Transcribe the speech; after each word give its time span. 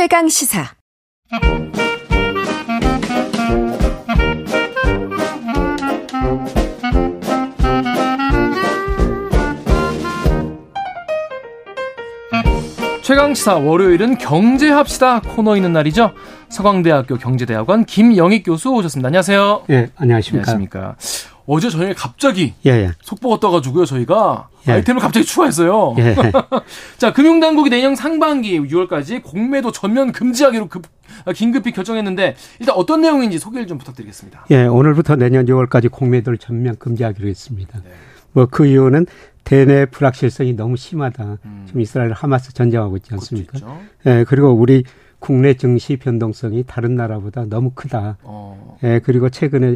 최강 0.00 0.30
시사. 0.30 0.64
최강시사 13.02 13.56
월요일은 13.56 14.16
경제합시다 14.16 15.20
코너 15.20 15.56
있는 15.56 15.74
날이죠. 15.74 16.12
서강대학교 16.48 17.18
경제대학원 17.18 17.84
김영익 17.84 18.44
교수 18.46 18.70
오셨습니다. 18.70 19.08
안녕하세요. 19.08 19.64
예, 19.68 19.90
안녕하십니까. 19.96 20.52
안녕하십니까. 20.52 20.96
어제 21.52 21.68
저녁에 21.68 21.94
갑자기 21.94 22.54
예, 22.64 22.70
예. 22.70 22.90
속보가 23.02 23.40
떠가지고요. 23.40 23.84
저희가 23.84 24.50
예. 24.68 24.72
아이템을 24.72 25.02
갑자기 25.02 25.26
추가했어요. 25.26 25.96
예. 25.98 26.14
자, 26.96 27.12
금융당국이 27.12 27.70
내년 27.70 27.96
상반기 27.96 28.60
6월까지 28.60 29.20
공매도 29.20 29.72
전면 29.72 30.12
금지하기로 30.12 30.68
급, 30.68 30.84
아, 31.24 31.32
긴급히 31.32 31.72
결정했는데 31.72 32.36
일단 32.60 32.76
어떤 32.76 33.00
내용인지 33.00 33.40
소개를 33.40 33.66
좀 33.66 33.78
부탁드리겠습니다. 33.78 34.46
예, 34.52 34.62
오늘부터 34.66 35.16
내년 35.16 35.46
6월까지 35.46 35.90
공매도를 35.90 36.38
전면 36.38 36.76
금지하기로 36.76 37.26
했습니다. 37.26 37.80
네. 37.82 37.90
뭐그 38.30 38.66
이유는 38.66 39.06
대내 39.42 39.86
불확실성이 39.86 40.52
너무 40.52 40.76
심하다. 40.76 41.38
음. 41.44 41.64
지금 41.66 41.80
이스라엘 41.80 42.12
하마스 42.12 42.54
전쟁하고 42.54 42.96
있지 42.98 43.12
않습니까? 43.14 43.58
그렇죠. 43.58 43.80
예, 44.06 44.24
그리고 44.28 44.52
우리 44.52 44.84
국내 45.18 45.54
증시 45.54 45.96
변동성이 45.96 46.62
다른 46.64 46.94
나라보다 46.94 47.46
너무 47.46 47.72
크다. 47.74 48.18
어, 48.22 48.78
예, 48.84 49.00
그리고 49.02 49.30
최근에 49.30 49.74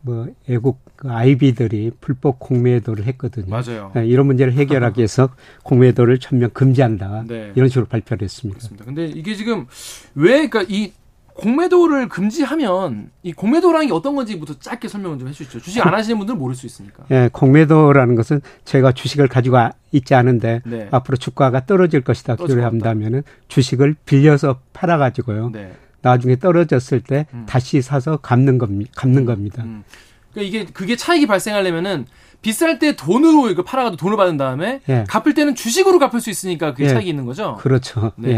뭐 0.00 0.28
애국 0.48 0.80
그 0.96 1.10
아이비들이 1.10 1.92
불법 2.00 2.38
공매도를 2.38 3.04
했거든요. 3.06 3.46
맞아요. 3.48 3.92
예, 3.96 4.06
이런 4.06 4.26
문제를 4.26 4.52
해결하기 4.52 4.98
위해서 5.00 5.30
공매도를 5.64 6.18
전면 6.18 6.50
금지한다. 6.52 7.24
네. 7.26 7.52
이런 7.54 7.68
식으로 7.68 7.86
발표를 7.86 8.24
했습니다. 8.24 8.58
그렇습니다. 8.58 8.84
근데 8.84 9.06
이게 9.06 9.34
지금 9.34 9.66
왜 10.14 10.48
그러니까 10.48 10.64
이 10.68 10.92
공매도를 11.34 12.08
금지하면 12.08 13.10
이 13.22 13.32
공매도라는 13.32 13.86
게 13.86 13.92
어떤 13.92 14.16
건지부터 14.16 14.54
짧게 14.58 14.88
설명을 14.88 15.18
좀 15.20 15.28
해주시죠. 15.28 15.60
주식 15.60 15.86
안 15.86 15.94
하시는 15.94 16.18
분들은 16.18 16.36
모를 16.38 16.56
수 16.56 16.66
있으니까. 16.66 17.04
예, 17.12 17.28
공매도라는 17.32 18.16
것은 18.16 18.40
제가 18.64 18.90
주식을 18.92 19.28
가지고 19.28 19.58
아- 19.58 19.72
있지 19.92 20.14
않은데 20.16 20.62
네. 20.66 20.88
앞으로 20.90 21.16
주가가 21.16 21.64
떨어질 21.64 22.00
것이다 22.02 22.34
떨어질 22.36 22.56
것 22.60 22.70
기대한다면은 22.70 23.22
주식을 23.46 23.94
빌려서 24.04 24.60
팔아 24.72 24.98
가지고요. 24.98 25.50
네. 25.50 25.72
나중에 26.08 26.36
떨어졌을 26.36 27.00
때 27.00 27.26
음. 27.34 27.44
다시 27.48 27.82
사서 27.82 28.16
갚는 28.18 28.58
겁니다. 28.58 28.90
갚는 28.96 29.24
겁니다. 29.24 29.62
음. 29.62 29.84
그러니까 30.32 30.58
이게 30.58 30.70
그게 30.72 30.96
차익이 30.96 31.26
발생하려면은 31.26 32.06
비쌀 32.40 32.78
때 32.78 32.94
돈으로 32.94 33.50
이거 33.50 33.64
팔아가지고 33.64 33.96
돈을 33.96 34.16
받은 34.16 34.36
다음에 34.36 34.80
예. 34.88 35.04
갚을 35.08 35.34
때는 35.34 35.56
주식으로 35.56 35.98
갚을 35.98 36.20
수 36.20 36.30
있으니까 36.30 36.70
그게 36.72 36.84
예. 36.84 36.88
차익이 36.90 37.10
있는 37.10 37.24
거죠. 37.26 37.56
그렇죠. 37.60 38.12
네. 38.16 38.30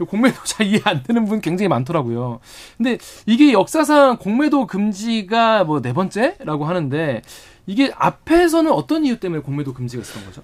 예. 0.00 0.04
공매도 0.04 0.36
잘 0.44 0.66
이해 0.66 0.80
안 0.84 1.04
되는 1.04 1.24
분 1.24 1.40
굉장히 1.40 1.68
많더라고요. 1.68 2.40
근데 2.76 2.98
이게 3.26 3.52
역사상 3.52 4.16
공매도 4.16 4.66
금지가 4.66 5.64
뭐 5.64 5.80
네 5.80 5.92
번째라고 5.92 6.64
하는데 6.64 7.22
이게 7.66 7.92
앞에서는 7.96 8.72
어떤 8.72 9.04
이유 9.04 9.20
때문에 9.20 9.40
공매도 9.42 9.72
금지가 9.72 10.02
있었던 10.02 10.24
거죠? 10.24 10.42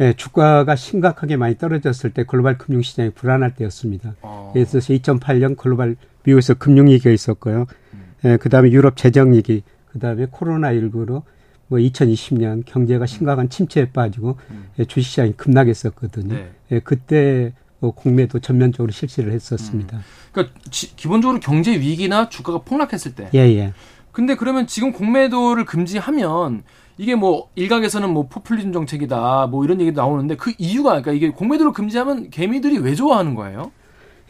예, 0.00 0.14
주가가 0.14 0.74
심각하게 0.74 1.36
많이 1.36 1.58
떨어졌을 1.58 2.14
때 2.14 2.24
글로벌 2.24 2.56
금융 2.56 2.80
시장이 2.80 3.10
불안할 3.10 3.54
때였습니다. 3.54 4.14
어. 4.22 4.41
예를 4.54 4.66
들어서 4.66 4.92
2008년 4.94 5.56
글로벌 5.56 5.96
미국에서 6.24 6.54
금융위기가 6.54 7.10
있었고요. 7.10 7.66
음. 7.94 8.04
예, 8.24 8.36
그다음에 8.36 8.70
유럽 8.70 8.96
재정위기, 8.96 9.62
그다음에 9.92 10.26
코로나19로 10.26 11.22
뭐 11.68 11.78
2020년 11.78 12.62
경제가 12.66 13.06
심각한 13.06 13.48
침체에 13.48 13.90
빠지고 13.92 14.36
음. 14.50 14.66
예, 14.78 14.84
주식시장이 14.84 15.32
급락했었거든요. 15.32 16.34
네. 16.34 16.50
예, 16.72 16.80
그때 16.80 17.52
뭐 17.80 17.90
공매도 17.92 18.38
전면적으로 18.38 18.92
실시를 18.92 19.32
했었습니다. 19.32 20.00
그러니까 20.32 20.54
지- 20.70 20.94
기본적으로 20.94 21.40
경제 21.40 21.72
위기나 21.72 22.28
주가가 22.28 22.58
폭락했을 22.60 23.14
때. 23.14 23.28
예, 23.34 23.38
예. 23.40 23.72
근데 24.12 24.34
그러면 24.36 24.66
지금 24.66 24.92
공매도를 24.92 25.64
금지하면 25.64 26.62
이게 26.98 27.14
뭐 27.14 27.48
일각에서는 27.54 28.08
뭐 28.10 28.28
포퓰리즘 28.28 28.72
정책이다 28.72 29.46
뭐 29.50 29.64
이런 29.64 29.80
얘기도 29.80 30.00
나오는데 30.02 30.36
그 30.36 30.52
이유가 30.58 30.90
그러니까 30.90 31.12
이게 31.12 31.30
공매도를 31.30 31.72
금지하면 31.72 32.28
개미들이 32.30 32.78
왜 32.78 32.94
좋아하는 32.94 33.34
거예요? 33.34 33.72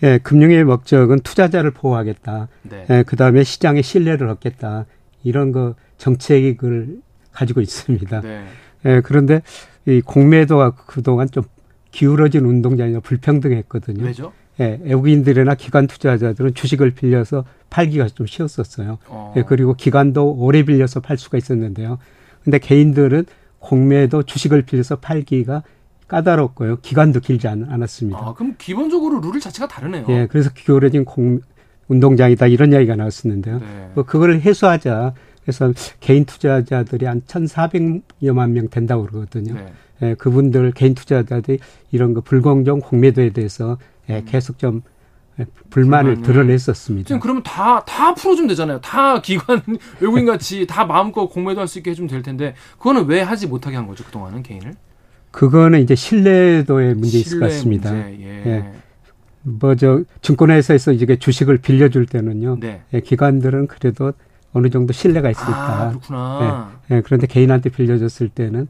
예, 0.02 0.18
금융의 0.18 0.64
목적은 0.64 1.20
투자자를 1.20 1.70
보호하겠다. 1.70 2.48
네. 2.62 2.86
예, 2.90 3.04
그 3.06 3.16
다음에 3.16 3.44
시장의 3.44 3.82
신뢰를 3.82 4.28
얻겠다. 4.28 4.86
이런 5.22 5.52
거 5.52 5.74
정책을 5.98 6.98
가지고 7.30 7.60
있습니다. 7.60 8.20
네. 8.20 8.44
예, 8.84 9.00
그런데 9.04 9.42
이 9.86 10.00
공매도가 10.00 10.72
그동안 10.86 11.30
좀 11.30 11.44
기울어진 11.92 12.44
운동장이나 12.44 13.00
불평등했거든요. 13.00 14.04
왜죠? 14.04 14.32
예, 14.60 14.80
외국인들이나 14.82 15.54
기관 15.54 15.86
투자자들은 15.86 16.54
주식을 16.54 16.90
빌려서 16.92 17.44
팔기가 17.70 18.08
좀 18.08 18.26
쉬웠었어요. 18.26 18.98
어. 19.06 19.34
예, 19.36 19.42
그리고 19.42 19.74
기관도 19.74 20.32
오래 20.32 20.64
빌려서 20.64 21.00
팔 21.00 21.16
수가 21.16 21.38
있었는데요. 21.38 21.98
근데 22.42 22.58
개인들은 22.58 23.26
공매도 23.60 24.24
주식을 24.24 24.62
빌려서 24.62 24.96
팔기가 24.96 25.62
까다롭고요. 26.12 26.76
기간도 26.82 27.20
길지 27.20 27.48
않, 27.48 27.66
않았습니다. 27.70 28.18
아, 28.18 28.34
그럼 28.34 28.54
기본적으로 28.58 29.18
룰 29.20 29.40
자체가 29.40 29.66
다르네요. 29.66 30.04
예, 30.10 30.26
그래서 30.30 30.50
기울어진 30.54 31.06
공, 31.06 31.40
운동장이다 31.88 32.48
이런 32.48 32.72
이야기가 32.72 32.96
나왔었는데요. 32.96 33.58
네. 33.60 33.90
뭐 33.94 34.04
그거를 34.04 34.42
해소하자. 34.42 35.14
그래서 35.42 35.72
개인 36.00 36.24
투자자들이 36.26 37.06
한 37.06 37.22
1,400여만 37.22 38.50
명 38.50 38.68
된다고 38.68 39.04
그러거든요. 39.06 39.54
네. 39.54 39.72
예, 40.02 40.14
그분들 40.14 40.72
개인 40.72 40.94
투자자들이 40.94 41.58
이런 41.92 42.12
거 42.12 42.20
불공정 42.20 42.80
공매도에 42.80 43.30
대해서 43.30 43.78
예, 44.10 44.22
계속 44.26 44.58
좀 44.58 44.82
예, 45.40 45.46
불만을 45.70 46.16
불만을. 46.16 46.22
드러냈었습니다. 46.22 47.08
지금 47.08 47.20
그러면 47.20 47.42
다, 47.42 47.82
다 47.86 48.12
풀어주면 48.14 48.48
되잖아요. 48.48 48.80
다 48.82 49.22
기관, 49.22 49.62
외국인 49.98 50.26
같이 50.26 50.66
다 50.66 50.84
마음껏 50.84 51.26
공매도 51.26 51.58
할 51.60 51.66
수 51.68 51.78
있게 51.78 51.92
해주면 51.92 52.10
될 52.10 52.20
텐데, 52.22 52.54
그거는 52.76 53.06
왜 53.06 53.22
하지 53.22 53.46
못하게 53.46 53.76
한 53.76 53.86
거죠, 53.86 54.04
그동안은 54.04 54.42
개인을? 54.42 54.74
그거는 55.32 55.80
이제 55.80 55.94
신뢰도의 55.94 56.94
문제 56.94 57.18
있을 57.18 57.40
것 57.40 57.46
같습니다. 57.46 57.90
문제, 57.90 58.18
예. 58.20 58.46
예. 58.46 58.72
뭐저 59.42 60.02
증권회사에서 60.20 60.92
이게 60.92 61.16
주식을 61.16 61.58
빌려줄 61.58 62.06
때는요. 62.06 62.58
네. 62.60 62.82
예, 62.92 63.00
기관들은 63.00 63.66
그래도 63.66 64.12
어느 64.52 64.70
정도 64.70 64.92
신뢰가 64.92 65.30
있을 65.30 65.42
아. 65.46 65.88
그렇구나. 65.88 66.72
예, 66.90 67.00
그런데 67.00 67.26
개인한테 67.26 67.70
빌려줬을 67.70 68.28
때는 68.28 68.68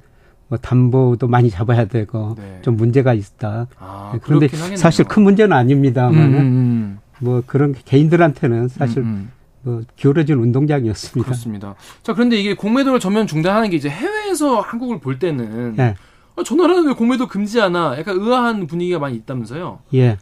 뭐 0.49 0.59
담보도 0.59 1.29
많이 1.29 1.51
잡아야 1.51 1.87
되고 1.87 2.37
네. 2.39 2.61
좀 2.63 2.77
문제가 2.77 3.13
있다. 3.13 3.67
아, 3.79 4.13
예, 4.15 4.21
그런데. 4.23 4.49
사실 4.77 5.05
큰 5.05 5.23
문제는 5.23 5.51
음, 5.51 5.57
아닙니다만 5.57 6.15
음, 6.15 6.35
음. 6.35 6.99
뭐 7.19 7.43
그런 7.47 7.75
개인들한테는 7.85 8.69
사실 8.69 8.99
음, 8.99 9.05
음. 9.05 9.31
뭐 9.63 9.83
기울어진 9.97 10.39
운동장이었습니다. 10.39 11.25
그렇습니다. 11.25 11.75
자, 12.03 12.15
그런데 12.15 12.37
이게 12.37 12.55
공매도를 12.55 13.01
전면 13.01 13.27
중단하는 13.27 13.71
게 13.71 13.77
이제 13.77 13.89
해외에서 13.89 14.61
한국을 14.61 15.01
볼 15.01 15.19
때는 15.19 15.77
예, 15.79 15.95
아, 16.37 16.43
저 16.45 16.55
나라는 16.55 16.87
왜 16.89 16.93
공매도 16.95 17.29
금지하나 17.29 17.97
약간 17.99 18.17
의아한 18.19 18.67
분위기가 18.67 18.99
많이 18.99 19.17
있다면서요. 19.17 19.81
예. 19.95 20.17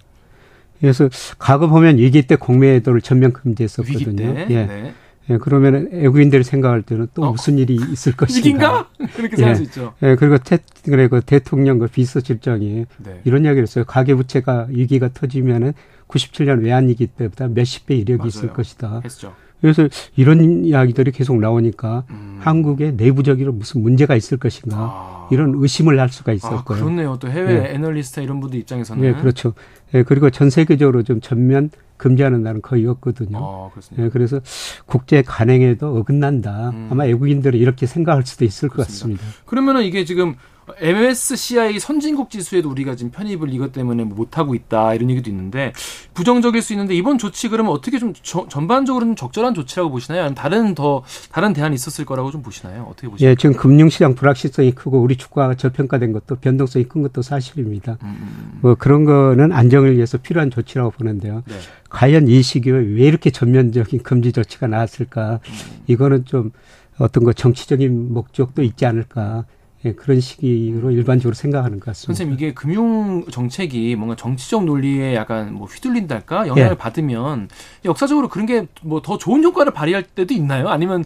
그래서 0.81 1.09
과거 1.39 1.69
보면 1.69 1.99
위기 1.99 2.23
때 2.27 2.37
공매도를 2.37 3.01
전면 3.03 3.33
금지했었거든요. 3.33 3.99
위기 4.09 4.17
때. 4.17 4.47
예. 4.51 4.67
네. 4.67 4.95
예, 5.29 5.37
그러면 5.39 5.89
외국인들이 5.93 6.43
생각할 6.43 6.83
때는 6.83 7.07
또 7.15 7.23
어, 7.23 7.31
무슨 7.33 7.59
일이 7.59 7.75
있을 7.75 8.13
것인가. 8.17 8.39
위기인가? 8.39 8.89
그렇게 9.15 9.37
생각할 9.37 9.51
예. 9.51 9.55
수 9.55 9.63
있죠. 9.65 9.95
예, 10.03 10.17
그리고 10.17 10.39
태, 10.39 10.59
그래, 10.85 11.07
그 11.07 11.21
대통령 11.21 11.79
그 11.79 11.87
비서실장이 11.87 12.87
네. 13.05 13.21
이런 13.25 13.45
이야기를 13.45 13.63
했어요. 13.63 13.85
가계부채가 13.87 14.67
위기가 14.71 15.09
터지면은 15.13 15.75
97년 16.09 16.65
외환위기 16.65 17.07
때보다 17.09 17.47
몇십 17.47 17.87
배 17.87 17.95
이력이 17.95 18.27
있을 18.27 18.47
맞아요. 18.47 18.57
것이다. 18.57 19.01
했죠. 19.05 19.35
그래서 19.61 19.87
이런 20.17 20.65
이야기들이 20.65 21.13
계속 21.13 21.39
나오니까 21.39 22.05
음. 22.11 22.30
한국에 22.41 22.93
내부적으로 22.93 23.53
무슨 23.53 23.83
문제가 23.83 24.17
있을 24.17 24.39
것인가 24.39 24.77
아. 24.77 25.29
이런 25.31 25.55
의심을 25.57 25.99
할 26.01 26.09
수가 26.09 26.33
아, 26.33 26.35
있었고요. 26.35 26.79
그렇네요. 26.79 27.17
또 27.21 27.29
해외 27.29 27.55
예. 27.55 27.75
애널리스트 27.75 28.21
이런 28.21 28.41
분들 28.41 28.59
입장에서는. 28.61 29.05
예, 29.05 29.13
그렇죠. 29.13 29.55
예, 29.95 30.03
그리고 30.03 30.31
전 30.31 30.51
세계적으로 30.51 31.03
좀 31.03 31.21
전면 31.21 31.71
금지하는 31.97 32.43
나라는 32.43 32.63
거의 32.63 32.87
없거든요. 32.87 33.39
아. 33.39 33.71
예, 33.99 34.09
그래서 34.09 34.41
국제 34.87 35.23
간행에도 35.23 35.97
어긋난다. 35.99 36.71
음. 36.71 36.89
아마 36.91 37.05
외국인들이 37.05 37.59
이렇게 37.59 37.87
생각할 37.87 38.25
수도 38.25 38.45
있을 38.45 38.69
것 38.69 38.77
그렇습니다. 38.77 39.21
같습니다. 39.21 39.45
그러면은 39.47 39.83
이게 39.83 40.05
지금 40.05 40.35
MSCI 40.79 41.79
선진국 41.81 42.31
지수에도 42.31 42.71
우리가 42.71 42.95
지금 42.97 43.11
편입을 43.11 43.53
이것 43.53 43.73
때문에 43.73 44.05
뭐 44.05 44.17
못하고 44.17 44.55
있다 44.55 44.95
이런 44.95 45.11
얘기도 45.11 45.31
있는데 45.31 45.73
부정적일 46.15 46.63
수 46.63 46.73
있는데 46.73 46.95
이번 46.95 47.19
조치 47.19 47.49
그러면 47.49 47.73
어떻게 47.73 47.99
좀 47.99 48.13
저- 48.23 48.47
전반적으로는 48.49 49.17
적절한 49.17 49.55
조치라고 49.55 49.91
보시나요? 49.91 50.23
아니면 50.23 50.35
다른 50.35 50.75
더 50.75 51.03
다른 51.33 51.53
대안이 51.53 51.75
있었을 51.75 52.05
거라고 52.05 52.31
좀 52.31 52.43
보시나요? 52.43 52.87
어떻게 52.91 53.09
보시나요? 53.09 53.31
예, 53.31 53.35
지금 53.35 53.55
금융시장 53.57 54.15
불확실성이 54.15 54.73
크고 54.73 55.01
우리 55.01 55.17
주가가 55.17 55.55
저평가된 55.55 56.13
것도 56.13 56.37
변동성이 56.37 56.85
큰 56.87 57.03
것도 57.03 57.23
사실입니다. 57.23 57.99
음, 58.03 58.09
음, 58.21 58.59
뭐 58.63 58.75
그런 58.75 59.05
거는 59.05 59.53
안정을 59.53 59.97
위해서 59.97 60.19
필요한 60.19 60.51
조치라고 60.51 60.91
보는데요. 60.91 61.43
네. 61.47 61.55
과연 61.89 62.29
이 62.29 62.43
시기에 62.43 62.73
왜 62.73 63.05
이렇게 63.07 63.31
전면적인 63.31 64.03
금지 64.03 64.33
조치가 64.33 64.67
나왔을까? 64.67 65.41
음. 65.45 65.55
이거는 65.87 66.25
좀 66.25 66.53
어떤 66.99 67.25
거 67.25 67.33
정치적인 67.33 68.13
목적도 68.13 68.63
있지 68.63 68.85
않을까? 68.87 69.45
예, 69.87 69.93
그런 69.93 70.21
식으로 70.21 70.91
일반적으로 70.91 71.35
생각하는 71.35 71.81
것 71.81 71.87
같습니다. 71.87 72.07
선생님 72.09 72.35
이게 72.35 72.53
금융 72.53 73.25
정책이 73.31 73.97
뭔가 73.97 74.15
정치적 74.15 74.65
논리에 74.65 75.15
약간 75.15 75.55
뭐 75.55 75.67
휘둘린달까 75.67 76.49
영향을 76.49 76.73
예. 76.73 76.77
받으면 76.77 77.49
역사적으로 77.87 78.29
그런 78.29 78.47
게 78.47 78.67
뭐 78.83 79.01
더 79.03 79.17
좋은 79.17 79.43
효과를 79.43 79.73
발휘할 79.73 80.03
때도 80.03 80.35
있나요? 80.35 80.69
아니면 80.69 81.05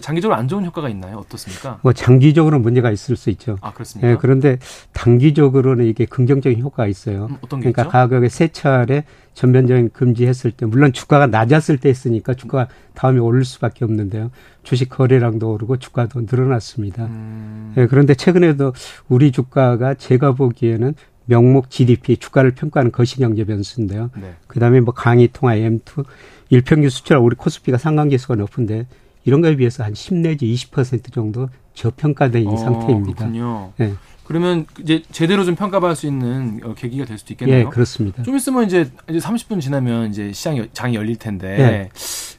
장기적으로 0.00 0.36
안 0.36 0.48
좋은 0.48 0.64
효과가 0.64 0.88
있나요? 0.88 1.18
어떻습니까? 1.18 1.78
뭐 1.82 1.92
장기적으로 1.92 2.58
문제가 2.58 2.90
있을 2.90 3.16
수 3.16 3.30
있죠. 3.30 3.56
아 3.60 3.72
그렇습니까? 3.72 4.10
예, 4.10 4.16
그런데 4.20 4.58
단기적으로는 4.92 5.86
이게 5.86 6.04
긍정적인 6.04 6.60
효과가 6.60 6.86
있어요. 6.88 7.26
음, 7.30 7.36
어떤 7.40 7.60
게 7.60 7.70
그러니까 7.70 7.82
있죠? 7.82 7.90
가격에 7.90 8.28
세 8.28 8.48
차례 8.48 9.04
전면적인 9.34 9.90
금지했을 9.92 10.50
때 10.50 10.66
물론 10.66 10.92
주가가 10.92 11.28
낮았을 11.28 11.78
때 11.78 11.88
했으니까 11.88 12.34
주가 12.34 12.66
다음에 12.94 13.20
오를 13.20 13.44
수밖에 13.44 13.84
없는데요. 13.84 14.30
주식 14.68 14.90
거래량도 14.90 15.50
오르고 15.50 15.78
주가도 15.78 16.26
늘어났습니다. 16.30 17.06
음, 17.06 17.72
예, 17.78 17.86
그런데 17.86 18.14
최근에도 18.14 18.74
우리 19.08 19.32
주가가 19.32 19.94
제가 19.94 20.32
보기에는 20.32 20.94
명목 21.24 21.70
GDP 21.70 22.18
주가를 22.18 22.50
평가하는 22.50 22.92
거시경제 22.92 23.44
변수인데요. 23.44 24.10
네. 24.20 24.34
그다음에 24.46 24.80
뭐 24.80 24.92
강의 24.92 25.30
통화 25.32 25.54
M2 25.54 26.04
일평균 26.50 26.90
수출 26.90 27.16
우리 27.16 27.34
코스피가 27.34 27.78
상관계수가 27.78 28.34
높은데 28.34 28.86
이런 29.24 29.40
거에 29.40 29.56
비해서 29.56 29.84
한 29.84 29.94
10 29.94 30.16
내지 30.16 30.44
20% 30.44 31.14
정도 31.14 31.48
저평가돼 31.78 32.40
있는 32.40 32.54
어, 32.54 32.56
상태입니다. 32.56 33.18
그렇군요. 33.26 33.72
예. 33.80 33.94
그러면 34.24 34.66
이제 34.80 35.02
제대로 35.10 35.44
좀 35.44 35.54
평가받을 35.54 35.96
수 35.96 36.06
있는 36.06 36.60
어, 36.62 36.74
계기가 36.74 37.06
될 37.06 37.16
수도 37.16 37.32
있겠네요. 37.32 37.60
예, 37.60 37.64
그렇습니다. 37.64 38.22
좀 38.24 38.36
있으면 38.36 38.64
이제 38.66 38.90
이제 39.08 39.18
30분 39.18 39.60
지나면 39.60 40.10
이제 40.10 40.32
시장이 40.32 40.68
장이 40.74 40.96
열릴 40.96 41.16
텐데 41.16 41.48
예. 41.58 41.90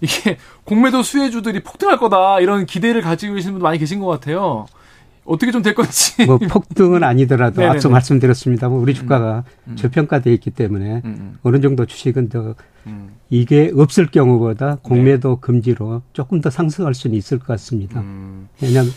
이게 0.02 0.38
공매도 0.66 1.02
수혜주들이 1.02 1.64
폭등할 1.64 1.98
거다 1.98 2.42
이런 2.42 2.66
기대를 2.68 3.02
가지고 3.02 3.36
계시는 3.36 3.54
분도 3.54 3.64
많이 3.64 3.80
계신 3.80 4.00
것 4.00 4.06
같아요. 4.08 4.68
어떻게 5.26 5.52
좀 5.52 5.62
될 5.64 5.74
건지. 5.76 6.26
뭐 6.26 6.38
폭등은 6.38 7.04
아니더라도 7.04 7.62
네네네. 7.62 7.74
앞서 7.78 7.90
말씀드렸습니다만 7.90 8.78
우리 8.78 8.94
주가가 8.94 9.44
음. 9.68 9.76
저평가돼 9.76 10.32
있기 10.34 10.52
때문에 10.52 11.02
음, 11.06 11.38
어느 11.44 11.60
정도 11.62 11.86
주식은 11.86 12.30
더 12.30 12.56
음, 12.88 13.10
이게 13.30 13.72
없을 13.76 14.08
경우보다 14.08 14.78
공매도 14.82 15.40
금지로 15.40 16.02
조금 16.14 16.42
더 16.42 16.50
상승할 16.50 16.94
수는 16.94 17.16
있을 17.16 17.38
것 17.40 17.48
같습니다. 17.48 18.00
음. 18.00 18.48
왜냐하면 18.62 18.92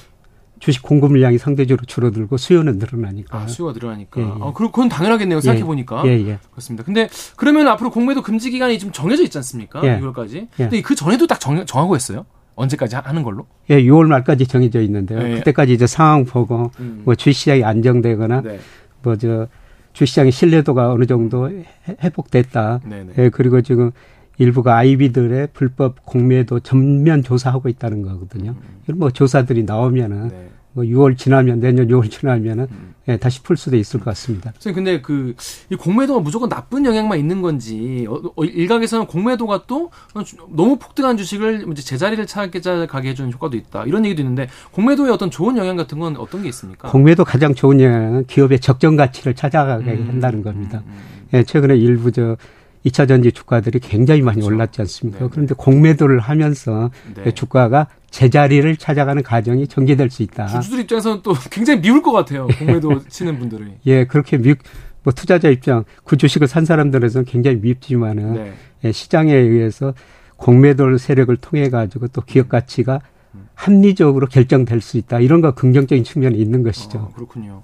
주식 0.62 0.81
공급 0.82 1.11
물량이 1.11 1.38
상대적으로 1.38 1.85
줄어들고 1.87 2.37
수요는 2.37 2.79
늘어나니까. 2.79 3.37
아, 3.37 3.47
수요가 3.49 3.73
늘어나니까. 3.73 4.20
예, 4.20 4.25
예. 4.25 4.29
아, 4.41 4.53
그- 4.55 4.67
그건 4.70 4.88
당연하겠네요. 4.88 5.41
생각해 5.41 5.64
보니까. 5.64 6.05
예, 6.06 6.11
예. 6.29 6.38
그렇습니다. 6.53 6.85
근데 6.85 7.09
그러면 7.37 7.67
앞으로 7.67 7.91
공매도 7.91 8.23
금지 8.23 8.49
기간이 8.53 8.79
좀 8.79 8.93
정해져 8.93 9.25
있지 9.25 9.37
않습니까? 9.38 9.81
예. 9.82 9.99
6월까지. 9.99 10.35
예. 10.37 10.47
근데 10.56 10.81
그 10.81 10.94
전에도 10.94 11.26
딱 11.26 11.41
정, 11.41 11.67
정하고 11.67 11.97
했어요. 11.97 12.26
언제까지 12.55 12.94
하- 12.94 13.03
하는 13.05 13.25
걸로? 13.25 13.47
예, 13.70 13.82
6월 13.82 14.06
말까지 14.06 14.47
정해져 14.47 14.81
있는데요. 14.82 15.20
예. 15.29 15.35
그때까지 15.38 15.73
이제 15.73 15.88
상황 15.88 16.25
보고 16.25 16.70
음. 16.79 17.03
뭐 17.05 17.17
주시장이 17.17 17.65
안정되거나 17.65 18.43
네. 18.43 18.61
뭐저 19.03 19.49
주시장의 19.94 20.31
신뢰도가 20.31 20.93
어느 20.93 21.06
정도 21.06 21.50
해- 21.50 21.65
회복됐다. 22.05 22.82
네, 22.85 23.03
네. 23.03 23.12
예, 23.25 23.29
그리고 23.31 23.61
지금 23.62 23.91
일부가 24.38 24.76
아이비들의 24.76 25.49
불법 25.52 26.05
공매도 26.05 26.61
전면 26.61 27.23
조사하고 27.23 27.69
있다는 27.69 28.02
거거든요. 28.02 28.55
이런 28.87 28.99
뭐 28.99 29.11
조사들이 29.11 29.64
나오면은 29.64 30.17
음. 30.25 30.29
네. 30.31 30.49
뭐 30.75 30.84
6월 30.84 31.19
지나면 31.19 31.61
내년 31.61 31.87
6월 31.88 32.11
지나면은 32.11 32.67
음. 32.70 32.94
예, 33.06 33.19
다시 33.19 33.43
풀 33.43 33.58
수도 33.58 33.76
있을 33.76 34.00
것 34.00 34.06
같습니다. 34.06 34.52
선생님 34.58 34.75
근데 34.84 35.00
그 35.02 35.34
이 35.70 35.75
공매도가 35.76 36.20
무조건 36.20 36.49
나쁜 36.49 36.87
영향만 36.87 37.19
있는 37.19 37.43
건지 37.43 38.06
어, 38.08 38.23
어, 38.37 38.44
일각에서는 38.44 39.06
공매도가 39.06 39.64
또 39.67 39.90
주- 40.25 40.37
너무 40.50 40.79
폭등한 40.79 41.19
주식을 41.19 41.67
이제 41.73 41.82
제자리를 41.82 42.26
찾게 42.26 42.61
가게 42.88 43.11
해주는 43.11 43.31
효과도 43.32 43.58
있다 43.58 43.84
이런 43.84 44.05
얘기도 44.06 44.23
있는데 44.23 44.49
공매도의 44.70 45.12
어떤 45.12 45.31
좋은 45.31 45.58
영향 45.58 45.76
같은 45.76 45.99
건 45.99 46.17
어떤 46.17 46.43
게 46.43 46.49
있습니까? 46.49 46.88
공매도 46.88 47.25
가장 47.26 47.55
좋은 47.55 47.79
영향은 47.79 48.25
기업의 48.26 48.61
적정 48.61 48.96
가치를 48.96 49.34
찾아가게 49.34 49.93
음, 49.93 50.08
한다는 50.08 50.43
겁니다. 50.43 50.82
음, 50.87 50.93
음, 50.93 51.29
예, 51.34 51.43
최근에 51.43 51.76
일부 51.76 52.11
저 52.12 52.38
2차 52.87 53.06
전지 53.06 53.32
주가들이 53.32 53.79
굉장히 53.79 54.23
많이 54.23 54.40
그렇죠. 54.40 54.55
올랐지 54.55 54.81
않습니까? 54.82 55.20
네, 55.20 55.29
그런데 55.31 55.55
공매도를 55.55 56.19
하면서 56.19 56.90
네. 57.14 57.31
주가가 57.32 57.87
제자리를 58.11 58.76
찾아가는 58.76 59.23
과정이 59.23 59.67
전개될 59.69 60.11
수 60.11 60.23
있다. 60.23 60.49
주주들 60.49 60.81
입장에서는 60.81 61.20
또 61.23 61.32
굉장히 61.50 61.81
미울 61.81 62.02
것 62.02 62.12
같아요. 62.12 62.46
공매도 62.58 63.06
치는 63.08 63.38
분들이. 63.38 63.73
예, 63.87 64.05
그렇게 64.05 64.37
미, 64.37 64.55
뭐 65.02 65.12
투자자 65.12 65.49
입장, 65.49 65.84
그 66.05 66.17
주식을 66.17 66.49
산 66.49 66.64
사람들에서는 66.64 67.25
굉장히 67.25 67.58
밉지만은 67.58 68.34
네. 68.34 68.52
예, 68.84 68.93
시장에 68.93 69.32
의해서 69.34 69.94
공매도 70.37 70.99
세력을 70.99 71.34
통해 71.37 71.70
가지고 71.70 72.08
또 72.08 72.20
기업 72.20 72.49
가치가 72.49 73.00
음. 73.34 73.49
합리적으로 73.55 74.26
결정될 74.26 74.81
수 74.81 74.99
있다. 74.99 75.20
이런 75.20 75.40
거 75.40 75.55
긍정적인 75.55 76.05
측면이 76.05 76.37
있는 76.37 76.62
것이죠. 76.62 76.99
어, 76.99 77.12
그렇군요. 77.14 77.62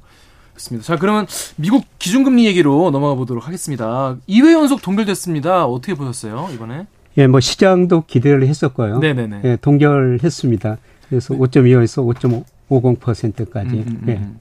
좋습니다. 0.58 0.84
자, 0.84 0.96
그러면 0.96 1.26
미국 1.56 1.84
기준금리 1.99 2.46
얘기로 2.46 2.90
넘어가 2.90 3.14
보도록 3.14 3.46
하겠습니다. 3.46 4.16
2회 4.28 4.52
연속 4.52 4.82
동결됐습니다. 4.82 5.66
어떻게 5.66 5.94
보셨어요, 5.94 6.49
이번에? 6.52 6.87
예, 7.16 7.26
뭐 7.26 7.40
시장도 7.40 8.05
기대를 8.06 8.46
했었고요. 8.46 8.99
네네네. 8.99 9.40
예, 9.44 9.56
동결했습니다. 9.60 10.76
그래서 11.08 11.34
5.25에서 11.34 12.44
5.50%까지. 12.69 13.70
음, 13.70 13.84
음, 13.87 14.00
음, 14.02 14.08
예. 14.08 14.12
음. 14.12 14.38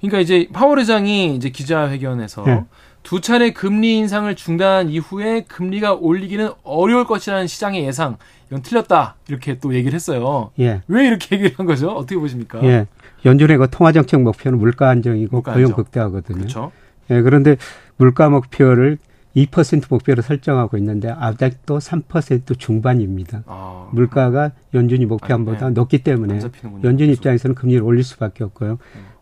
그러니까 0.00 0.20
이제 0.20 0.46
파월 0.52 0.78
의장이 0.78 1.34
이제 1.36 1.48
기자회견에서 1.48 2.44
네. 2.44 2.64
두 3.04 3.20
차례 3.20 3.52
금리 3.52 3.98
인상을 3.98 4.34
중단한 4.34 4.88
이후에 4.88 5.42
금리가 5.42 5.92
올리기는 5.92 6.50
어려울 6.64 7.04
것이라는 7.04 7.46
시장의 7.46 7.84
예상. 7.84 8.16
이건 8.48 8.62
틀렸다. 8.62 9.16
이렇게 9.28 9.58
또 9.58 9.74
얘기를 9.74 9.94
했어요. 9.94 10.50
예. 10.58 10.80
왜 10.88 11.06
이렇게 11.06 11.36
얘기를 11.36 11.52
한 11.58 11.66
거죠? 11.66 11.90
어떻게 11.90 12.16
보십니까? 12.18 12.64
예. 12.64 12.86
연준의 13.26 13.58
그 13.58 13.68
통화 13.70 13.92
정책 13.92 14.22
목표는 14.22 14.58
물가 14.58 14.88
안정이고 14.88 15.36
물가 15.36 15.52
고용 15.52 15.66
안정. 15.66 15.76
극대화거든요. 15.76 16.36
그렇죠. 16.38 16.72
예, 17.10 17.20
그런데 17.20 17.56
물가 17.98 18.30
목표를 18.30 18.96
2% 19.36 19.84
목표로 19.90 20.22
설정하고 20.22 20.78
있는데 20.78 21.10
아직도 21.10 21.78
3% 21.78 22.58
중반입니다. 22.58 23.42
아, 23.46 23.88
물가가 23.92 24.52
연준이 24.72 25.04
목표한보다 25.04 25.66
아, 25.66 25.68
네. 25.68 25.74
높기 25.74 25.98
때문에. 25.98 26.40
연준. 26.84 27.10
입장에서는 27.10 27.54
금리를 27.54 27.82
올릴 27.82 28.02
수밖에 28.02 28.44
없고요. 28.44 28.78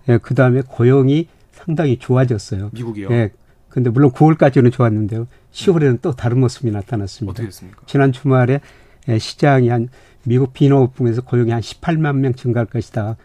예, 0.08 0.18
그 0.18 0.34
다음에 0.36 0.62
고용이 0.64 1.26
상당히 1.50 1.96
좋아졌어요. 1.98 2.70
미국이요. 2.72 3.08
예. 3.10 3.30
근데 3.72 3.88
물론 3.88 4.10
9월까지는 4.10 4.70
좋았는데요. 4.70 5.26
10월에는 5.52 6.00
또 6.02 6.12
다른 6.12 6.40
모습이 6.40 6.70
나타났습니다. 6.70 7.30
어떻게 7.30 7.46
됐습니까? 7.46 7.80
지난 7.86 8.12
주말에 8.12 8.60
예, 9.08 9.18
시장이 9.18 9.70
한 9.70 9.88
미국 10.24 10.52
비노업붕에서 10.52 11.22
고용이 11.22 11.50
한 11.52 11.62
18만 11.62 12.16
명 12.16 12.34
증가할 12.34 12.66
것이다. 12.66 13.16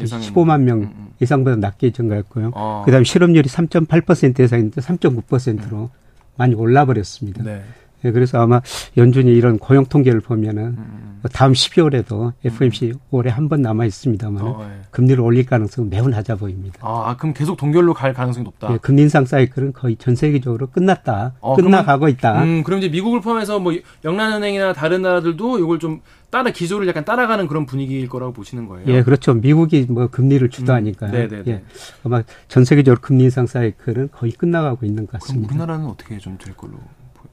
예상했는데. 0.00 0.40
15만 0.40 0.60
명 0.60 0.78
음, 0.78 0.82
음. 0.96 1.08
예상보다 1.20 1.56
낮게 1.56 1.90
증가했고요. 1.90 2.52
아, 2.54 2.82
그다음에 2.84 3.02
실업률이 3.02 3.48
3.8% 3.48 4.40
예상인데 4.40 4.80
3.9%로 4.80 5.90
많이 6.36 6.54
올라버렸습니다. 6.54 7.42
네. 7.42 7.64
예, 8.04 8.10
그래서 8.12 8.40
아마 8.40 8.60
연준이 8.96 9.32
이런 9.32 9.58
고용 9.58 9.84
통계를 9.86 10.20
보면은 10.20 10.62
음, 10.64 10.76
음. 10.78 11.18
뭐 11.22 11.30
다음 11.32 11.52
12월에도 11.52 12.32
FOMC 12.44 12.92
올해 13.10 13.30
한 13.30 13.48
번 13.48 13.62
남아 13.62 13.84
있습니다만 13.86 14.42
어, 14.44 14.68
예. 14.68 14.82
금리를 14.90 15.20
올릴 15.22 15.46
가능성은 15.46 15.88
매우 15.90 16.08
낮아 16.08 16.36
보입니다. 16.36 16.78
아, 16.82 17.16
그럼 17.16 17.32
계속 17.32 17.56
동결로 17.56 17.94
갈 17.94 18.12
가능성이 18.12 18.44
높다. 18.44 18.72
예, 18.72 18.78
금리 18.78 19.02
인상 19.02 19.24
사이클은 19.24 19.72
거의 19.72 19.96
전 19.96 20.14
세계적으로 20.14 20.66
끝났다. 20.68 21.34
어, 21.40 21.56
끝나가고 21.56 22.08
있다. 22.08 22.42
음, 22.42 22.62
그럼 22.64 22.78
이제 22.80 22.88
미국을 22.88 23.20
포함해서 23.20 23.58
뭐 23.60 23.72
영란은행이나 24.04 24.72
다른 24.72 25.02
나라들도 25.02 25.58
이걸 25.58 25.78
좀 25.78 26.00
따라 26.30 26.50
기조를 26.50 26.86
약간 26.88 27.04
따라가는 27.04 27.46
그런 27.46 27.66
분위기일 27.66 28.08
거라고 28.08 28.32
보시는 28.32 28.66
거예요. 28.68 28.86
예, 28.88 29.02
그렇죠. 29.02 29.32
미국이 29.34 29.86
뭐 29.88 30.08
금리를 30.08 30.48
주도하니까요. 30.50 31.10
음, 31.10 31.12
네네네. 31.12 31.42
예, 31.46 31.62
아마 32.04 32.22
전 32.48 32.64
세계적으로 32.64 33.00
금리 33.00 33.24
인상 33.24 33.46
사이클은 33.46 34.10
거의 34.12 34.32
끝나가고 34.32 34.84
있는 34.84 35.06
것 35.06 35.12
그럼 35.12 35.20
같습니다. 35.20 35.48
우리나라는 35.54 35.86
어떻게 35.86 36.18
좀 36.18 36.36
될 36.38 36.54
걸로? 36.56 36.74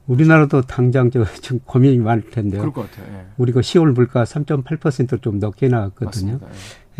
우리나라도 0.06 0.62
당장 0.62 1.10
저 1.10 1.24
지금 1.40 1.60
고민이 1.64 1.98
많을 1.98 2.30
텐데요. 2.30 2.60
그럴 2.60 2.72
것 2.72 2.90
같아요. 2.90 3.14
예. 3.14 3.24
우리가 3.36 3.60
10월 3.60 3.92
물가 3.92 4.24
3.8%를 4.24 5.18
좀 5.20 5.38
넘게 5.38 5.68
나왔거든요. 5.68 6.38
맞습니다. 6.38 6.46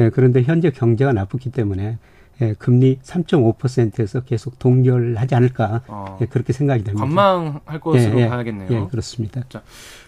예. 0.01 0.05
예, 0.05 0.11
그런데 0.11 0.43
현재 0.43 0.71
경제가 0.71 1.13
나쁘기 1.13 1.51
때문에 1.51 1.99
예, 2.43 2.55
금리 2.59 2.99
3.5%에서 3.05 4.21
계속 4.21 4.59
동결하지 4.59 5.35
않을까 5.35 5.83
어, 5.87 6.19
예, 6.21 6.27
그렇게 6.27 6.53
생각이 6.53 6.83
됩니다. 6.85 7.05
관망할 7.05 7.81
것으로 7.81 8.19
예, 8.19 8.25
예. 8.25 8.29
봐야겠네요. 8.29 8.69
예, 8.71 8.87
그렇습니다. 8.91 9.43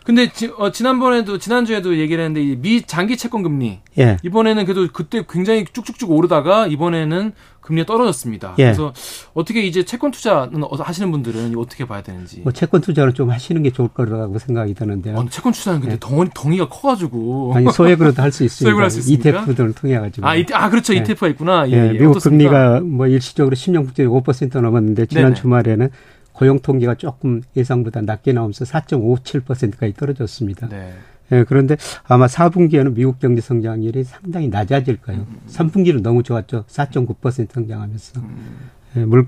근데 0.05 0.31
지, 0.33 0.51
어, 0.57 0.71
지난번에도 0.71 1.39
지난주에도 1.39 1.99
얘기를 1.99 2.23
했는데 2.25 2.43
이미 2.43 2.83
장기 2.83 3.17
채권 3.17 3.43
금리 3.43 3.81
예, 3.99 4.17
이번에는 4.23 4.65
그래도 4.65 4.87
그때 4.93 5.25
굉장히 5.29 5.65
쭉쭉쭉 5.73 6.11
오르다가 6.11 6.67
이번에는 6.69 7.33
금리가 7.61 7.85
떨어졌습니다. 7.87 8.55
예. 8.61 8.65
그래서 8.67 8.93
어떻게 9.35 9.63
이제 9.63 9.85
채권 9.85 10.13
투자는 10.13 10.63
어- 10.63 10.69
하시는 10.79 11.11
분들은 11.11 11.57
어떻게 11.59 11.85
봐야 11.85 12.01
되는지. 12.01 12.43
뭐 12.45 12.53
채권 12.53 12.81
투자를 12.81 13.13
좀 13.13 13.31
하시는 13.31 13.61
게 13.65 13.73
좋을 13.73 13.89
거라고 13.89 14.39
생각이 14.39 14.75
드는데요. 14.75 15.17
어, 15.17 15.27
채권 15.29 15.53
투자는 15.53 15.81
근데 15.81 15.97
덩어리, 15.99 16.31
덩이가 16.33 16.69
커가지고. 16.69 17.55
아니 17.57 17.73
소액으로도 17.73 18.23
할 18.23 18.31
수 18.31 18.45
있습니다. 18.45 18.65
소액으로 18.71 18.85
할 18.85 18.91
수 18.93 18.99
있습니까? 19.01 19.41
ETF들을 19.41 19.73
통해 19.73 19.99
가지고. 19.99 20.25
아, 20.29 20.37
이, 20.37 20.47
아 20.53 20.71
그렇죠. 20.71 20.95
예. 20.95 20.99
ETF가 20.99 21.27
있구나. 21.27 21.65
미국 21.65 22.16
어떻습니까? 22.17 22.51
금리가 22.51 22.81
뭐 22.81 23.07
일시적으로 23.07 23.55
10년 23.55 23.85
국채 23.85 24.05
5% 24.05 24.61
넘었는데 24.61 25.07
지난 25.07 25.25
네네. 25.25 25.35
주말에는 25.35 25.89
고용 26.33 26.59
통계가 26.59 26.97
조금 26.97 27.43
예상보다 27.57 28.03
낮게 28.03 28.33
나오면서 28.33 28.65
4.57%까지 28.65 29.95
떨어졌습니다. 29.95 30.69
네. 30.69 30.93
예, 31.33 31.45
그런데 31.45 31.77
아마 32.05 32.27
4분기에는 32.27 32.95
미국 32.95 33.19
경제 33.19 33.41
성장률이 33.41 34.05
상당히 34.05 34.49
낮아질 34.49 34.99
거예요. 34.99 35.23
음. 35.29 35.41
3분기는 35.49 36.01
너무 36.03 36.23
좋았죠. 36.23 36.65
4.9% 36.69 37.53
성장하면서. 37.53 38.21
음. 38.21 38.57
예, 38.97 39.05
물 39.05 39.27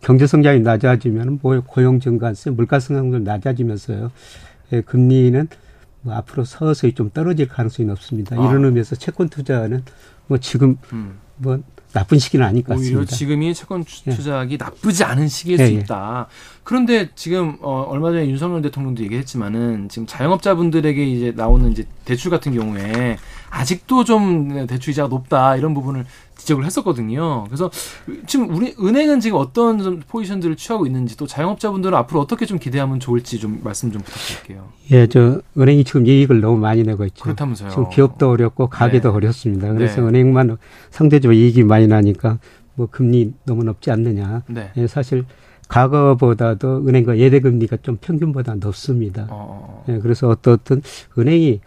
경제 0.00 0.26
성장이 0.26 0.60
낮아지면 0.60 1.40
뭐 1.42 1.60
고용 1.66 1.98
증가세, 1.98 2.50
물가 2.50 2.78
상승률 2.78 3.24
낮아지면서요. 3.24 4.12
예, 4.72 4.80
금리는 4.82 5.48
뭐 6.02 6.14
앞으로 6.14 6.44
서서히 6.44 6.92
좀 6.92 7.10
떨어질 7.10 7.48
가능성이 7.48 7.88
높습니다. 7.88 8.36
아. 8.36 8.50
이런 8.50 8.64
의미에서 8.66 8.96
채권 8.96 9.28
투자는 9.28 9.82
뭐 10.26 10.38
지금 10.38 10.76
음. 10.92 11.14
뭐 11.36 11.58
나쁜 11.94 12.18
시기는 12.18 12.44
아닐 12.44 12.62
것 12.62 12.74
같습니다. 12.74 12.98
오히려 12.98 13.06
지금이 13.06 13.54
채권 13.54 13.84
예. 14.06 14.10
투자하기 14.10 14.54
예. 14.54 14.56
나쁘지 14.58 15.04
않은 15.04 15.28
시기일 15.28 15.60
예, 15.60 15.66
수 15.66 15.72
예. 15.72 15.76
있다. 15.76 16.26
그런데 16.64 17.10
지금 17.14 17.58
어 17.60 17.82
얼마 17.88 18.10
전에 18.10 18.26
윤석열 18.28 18.62
대통령도 18.62 19.02
얘기했지만은 19.04 19.88
지금 19.90 20.06
자영업자분들에게 20.06 21.04
이제 21.06 21.32
나오는 21.36 21.70
이제 21.70 21.84
대출 22.06 22.30
같은 22.30 22.54
경우에 22.54 23.18
아직도 23.50 24.04
좀 24.04 24.66
대출 24.66 24.90
이자가 24.92 25.08
높다 25.08 25.56
이런 25.56 25.74
부분을 25.74 26.06
지적을 26.36 26.64
했었거든요. 26.64 27.44
그래서 27.44 27.70
지금 28.26 28.54
우리 28.54 28.74
은행은 28.80 29.20
지금 29.20 29.38
어떤 29.38 29.78
좀 29.78 30.00
포지션들을 30.08 30.56
취하고 30.56 30.86
있는지 30.86 31.16
또 31.16 31.26
자영업자분들은 31.26 31.96
앞으로 31.98 32.20
어떻게 32.20 32.46
좀 32.46 32.58
기대하면 32.58 32.98
좋을지 32.98 33.38
좀 33.38 33.60
말씀 33.62 33.92
좀 33.92 34.02
부탁드릴게요. 34.02 34.68
예, 34.90 35.06
저 35.06 35.40
은행이 35.56 35.84
지금 35.84 36.06
이익을 36.06 36.40
너무 36.40 36.58
많이 36.58 36.82
내고 36.82 37.04
있죠. 37.04 37.22
그렇다면서요. 37.22 37.70
지금 37.70 37.88
기업도 37.90 38.30
어렵고 38.30 38.68
가게도 38.68 39.10
네. 39.10 39.14
어렵습니다. 39.14 39.72
그래서 39.72 40.00
네. 40.00 40.08
은행만 40.08 40.56
상대적으로 40.90 41.36
이익이 41.36 41.62
많이 41.62 41.86
나니까 41.86 42.38
뭐 42.74 42.88
금리 42.90 43.34
너무 43.44 43.64
높지 43.64 43.90
않느냐. 43.90 44.42
네. 44.48 44.72
예, 44.76 44.86
사실 44.86 45.24
과거보다도 45.68 46.86
은행과 46.86 47.18
예대금리가 47.18 47.78
좀 47.82 47.96
평균보다 48.00 48.54
높습니다. 48.56 49.26
어. 49.30 49.84
예, 49.88 49.98
그래서 49.98 50.28
어떤 50.28 50.58
은행이 51.18 51.60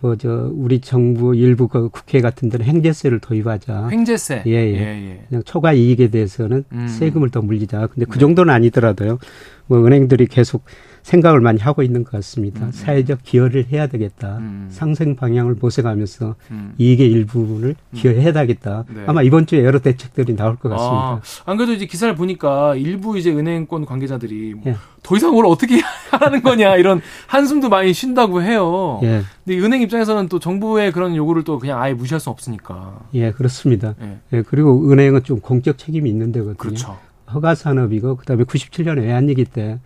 뭐저 0.00 0.50
우리 0.54 0.80
정부 0.80 1.34
일부 1.34 1.68
그 1.68 1.90
국회 1.90 2.20
같은 2.20 2.48
데는 2.48 2.64
행제세를 2.66 3.20
도입하자. 3.20 3.88
행제세. 3.88 4.44
예, 4.46 4.52
예. 4.52 4.74
예, 4.74 5.10
예. 5.10 5.24
그냥 5.28 5.42
초과 5.44 5.72
이익에 5.72 6.08
대해서는 6.08 6.64
음. 6.72 6.88
세금을 6.88 7.30
더 7.30 7.42
물리자. 7.42 7.86
근데 7.88 8.06
그 8.06 8.14
네. 8.14 8.20
정도는 8.20 8.52
아니더라도요. 8.52 9.18
뭐 9.66 9.84
은행들이 9.84 10.26
계속 10.26 10.64
생각을 11.02 11.40
많이 11.40 11.60
하고 11.60 11.82
있는 11.82 12.04
것 12.04 12.12
같습니다. 12.12 12.66
음. 12.66 12.72
사회적 12.72 13.20
기여를 13.22 13.66
해야 13.72 13.86
되겠다. 13.86 14.38
음. 14.38 14.68
상생 14.70 15.16
방향을 15.16 15.56
모색하면서 15.60 16.34
음. 16.50 16.74
이익의 16.78 17.10
일부분을 17.10 17.68
음. 17.70 17.96
기여해야 17.96 18.32
되겠다. 18.32 18.84
네. 18.88 19.04
아마 19.06 19.22
이번 19.22 19.46
주에 19.46 19.64
여러 19.64 19.78
대책들이 19.78 20.36
나올 20.36 20.56
것 20.56 20.68
같습니다. 20.68 20.96
아, 20.96 21.20
안 21.46 21.56
그래도 21.56 21.72
이제 21.72 21.86
기사를 21.86 22.14
보니까 22.14 22.74
일부 22.76 23.18
이제 23.18 23.30
은행권 23.32 23.86
관계자들이 23.86 24.54
뭐 24.54 24.64
예. 24.66 24.76
더 25.02 25.16
이상 25.16 25.32
뭘 25.32 25.46
어떻게 25.46 25.80
하라는 26.10 26.42
거냐 26.42 26.76
이런 26.76 27.00
한숨도 27.26 27.68
많이 27.68 27.92
쉰다고 27.92 28.42
해요. 28.42 29.00
예. 29.02 29.22
근데 29.44 29.58
은행 29.58 29.82
입장에서는 29.82 30.28
또 30.28 30.38
정부의 30.38 30.92
그런 30.92 31.16
요구를 31.16 31.44
또 31.44 31.58
그냥 31.58 31.80
아예 31.80 31.94
무시할 31.94 32.20
수 32.20 32.30
없으니까. 32.30 33.00
예, 33.14 33.30
그렇습니다. 33.32 33.94
예. 34.02 34.18
예 34.32 34.42
그리고 34.42 34.90
은행은 34.90 35.24
좀 35.24 35.40
공적 35.40 35.78
책임이 35.78 36.08
있는 36.08 36.32
데거든요. 36.32 36.56
그렇죠. 36.56 36.98
허가 37.32 37.54
산업이고 37.54 38.16
그다음에 38.16 38.44
97년에 38.44 39.02
외환위기 39.02 39.44
때 39.44 39.78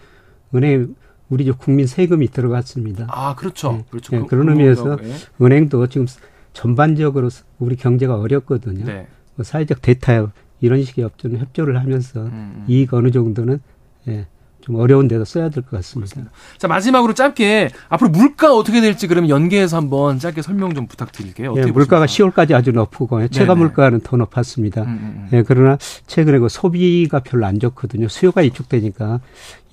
은행 0.54 0.94
우리 1.35 1.50
국민 1.50 1.87
세금이 1.88 2.29
들어갔습니다. 2.29 3.09
아, 3.11 3.35
그렇죠. 3.35 3.73
네. 3.73 3.85
그렇죠. 3.91 4.17
네, 4.17 4.23
그, 4.29 4.37
런 4.37 4.49
의미에서 4.50 4.97
네. 4.97 5.14
은행도 5.43 5.88
지금 5.88 6.07
전반적으로 6.53 7.29
우리 7.59 7.75
경제가 7.75 8.17
어렵거든요. 8.17 8.85
네. 8.85 9.09
뭐 9.35 9.43
사회적 9.43 9.83
대타협 9.83 10.31
이런 10.61 10.83
식의 10.85 11.11
협조를 11.21 11.81
하면서 11.81 12.23
음, 12.23 12.29
음. 12.33 12.64
이익 12.69 12.95
어느 12.95 13.11
정도는 13.11 13.61
예, 14.07 14.26
좀 14.64 14.76
어려운 14.76 15.09
데서 15.09 15.26
써야 15.26 15.50
될 15.50 15.62
것 15.62 15.73
같습니다. 15.73 16.14
그렇습니다. 16.14 16.33
자 16.56 16.68
마지막으로 16.68 17.12
짧게 17.12 17.68
앞으로 17.90 18.09
물가 18.09 18.54
어떻게 18.54 18.80
될지 18.80 19.06
그러면 19.06 19.28
연계해서 19.28 19.76
한번 19.76 20.18
짧게 20.18 20.40
설명 20.40 20.75
좀 20.75 20.87
부탁드릴게요. 20.87 21.54
예, 21.59 21.66
물가가 21.66 22.06
10월까지 22.06 22.54
아주 22.54 22.73
높고 22.73 23.28
체감 23.28 23.59
물가는 23.59 24.00
더 24.00 24.16
높았습니다. 24.16 24.83
음, 24.83 24.88
음, 24.88 24.94
음. 25.16 25.28
예, 25.35 25.42
그러나 25.42 25.76
최근에 26.06 26.38
그 26.38 26.49
소비가 26.49 27.21
별로 27.21 27.44
안 27.44 27.59
좋거든요. 27.59 28.09
수요가 28.09 28.40
위축되니까 28.40 29.21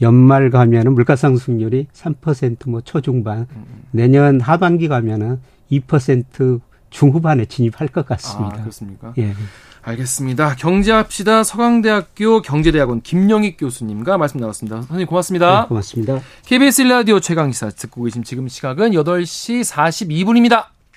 연말 0.02 0.50
가면은 0.50 0.94
물가 0.94 1.16
상승률이 1.16 1.88
3%뭐 1.94 2.82
초중반, 2.82 3.40
음, 3.40 3.46
음. 3.56 3.84
내년 3.92 4.42
하반기 4.42 4.90
가면은 4.90 5.40
2% 5.72 6.60
중후반에 6.90 7.46
진입할 7.46 7.88
것 7.88 8.06
같습니다. 8.06 8.58
아, 8.58 8.62
그렇습니까? 8.62 9.14
예. 9.18 9.34
알겠습니다. 9.84 10.56
경제합시다 10.56 11.44
서강대학교 11.44 12.42
경제대학원 12.42 13.02
김영익 13.02 13.58
교수님과 13.58 14.18
말씀 14.18 14.40
나눴습니다. 14.40 14.78
선생님 14.78 15.08
고맙습니다. 15.08 15.62
네, 15.62 15.68
고맙습니다. 15.68 16.22
KBS 16.46 16.84
라디오 16.84 17.20
최강시사 17.20 17.70
듣고 17.72 18.04
계신 18.04 18.24
지금 18.24 18.48
시각은 18.48 18.92
8시 18.92 19.64
42분입니다. 19.64 20.66